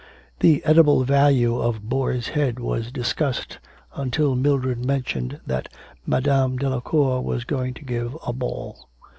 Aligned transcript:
The 0.39 0.63
edible 0.65 1.03
value 1.03 1.59
of 1.59 1.83
boar's 1.87 2.29
head 2.29 2.59
was 2.59 2.91
discussed, 2.91 3.59
until 3.93 4.33
Mildred 4.33 4.83
mentioned 4.83 5.39
that 5.45 5.71
Madame 6.07 6.57
Delacour 6.57 7.21
was 7.21 7.45
going 7.45 7.75
to 7.75 7.85
give 7.85 8.17
a 8.25 8.33
ball. 8.33 8.89